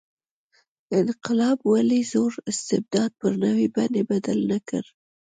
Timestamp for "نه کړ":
4.51-4.83